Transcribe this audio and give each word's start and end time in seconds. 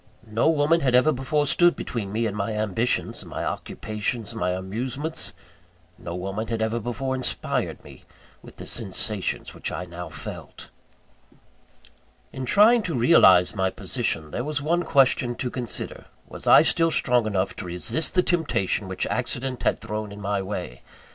No 0.25 0.49
woman 0.49 0.79
had 0.81 0.95
ever 0.95 1.11
before 1.11 1.45
stood 1.45 1.75
between 1.75 2.11
me 2.11 2.25
and 2.25 2.35
my 2.35 2.53
ambitions, 2.53 3.23
my 3.23 3.45
occupations, 3.45 4.33
my 4.33 4.49
amusements. 4.49 5.31
No 5.99 6.15
woman 6.15 6.47
had 6.47 6.59
ever 6.59 6.79
before 6.79 7.13
inspired 7.13 7.83
me 7.83 8.05
with 8.41 8.55
the 8.55 8.65
sensations 8.65 9.53
which 9.53 9.71
I 9.71 9.85
now 9.85 10.09
felt. 10.09 10.71
In 12.33 12.45
trying 12.45 12.81
to 12.81 12.97
realise 12.97 13.53
my 13.53 13.69
position, 13.69 14.31
there 14.31 14.43
was 14.43 14.57
this 14.57 14.63
one 14.65 14.81
question 14.85 15.35
to 15.35 15.51
consider; 15.51 16.05
was 16.27 16.47
I 16.47 16.63
still 16.63 16.89
strong 16.89 17.27
enough 17.27 17.55
to 17.57 17.65
resist 17.65 18.15
the 18.15 18.23
temptation 18.23 18.87
which 18.87 19.05
accident 19.05 19.61
had 19.61 19.77
thrown 19.77 20.11
in 20.11 20.19
my 20.19 20.41
way? 20.41 20.81